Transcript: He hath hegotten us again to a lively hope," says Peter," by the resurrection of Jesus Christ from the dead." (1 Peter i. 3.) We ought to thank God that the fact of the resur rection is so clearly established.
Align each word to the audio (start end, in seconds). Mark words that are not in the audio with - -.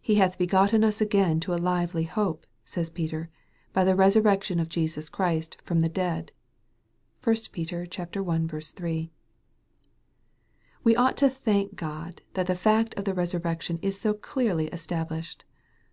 He 0.00 0.14
hath 0.14 0.38
hegotten 0.38 0.84
us 0.84 1.00
again 1.00 1.40
to 1.40 1.52
a 1.52 1.56
lively 1.58 2.04
hope," 2.04 2.46
says 2.64 2.88
Peter," 2.88 3.30
by 3.72 3.82
the 3.82 3.96
resurrection 3.96 4.60
of 4.60 4.68
Jesus 4.68 5.08
Christ 5.08 5.56
from 5.64 5.80
the 5.80 5.88
dead." 5.88 6.30
(1 7.24 7.34
Peter 7.50 7.82
i. 7.84 8.04
3.) 8.44 9.10
We 10.84 10.94
ought 10.94 11.16
to 11.16 11.28
thank 11.28 11.74
God 11.74 12.22
that 12.34 12.46
the 12.46 12.54
fact 12.54 12.94
of 12.94 13.04
the 13.04 13.12
resur 13.12 13.40
rection 13.40 13.80
is 13.82 14.00
so 14.00 14.14
clearly 14.14 14.68
established. 14.68 15.44